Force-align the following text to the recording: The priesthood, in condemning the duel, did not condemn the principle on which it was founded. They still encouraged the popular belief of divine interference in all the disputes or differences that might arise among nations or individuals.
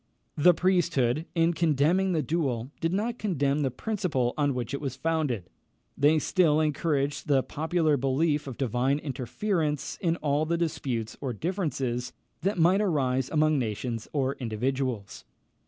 The 0.35 0.55
priesthood, 0.55 1.27
in 1.35 1.53
condemning 1.53 2.11
the 2.11 2.23
duel, 2.23 2.71
did 2.79 2.91
not 2.91 3.19
condemn 3.19 3.59
the 3.61 3.69
principle 3.69 4.33
on 4.35 4.55
which 4.55 4.73
it 4.73 4.81
was 4.81 4.95
founded. 4.95 5.47
They 5.95 6.17
still 6.17 6.59
encouraged 6.59 7.27
the 7.27 7.43
popular 7.43 7.97
belief 7.97 8.47
of 8.47 8.57
divine 8.57 8.97
interference 8.97 9.99
in 10.01 10.15
all 10.15 10.47
the 10.47 10.57
disputes 10.57 11.17
or 11.21 11.33
differences 11.33 12.13
that 12.41 12.57
might 12.57 12.81
arise 12.81 13.29
among 13.29 13.59
nations 13.59 14.07
or 14.11 14.33
individuals. 14.37 15.23